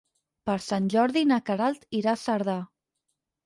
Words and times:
Per 0.49 0.55
Sant 0.67 0.87
Jordi 0.93 1.23
na 1.33 1.39
Queralt 1.51 1.87
irà 2.03 2.15
a 2.17 2.19
Cerdà. 2.25 2.61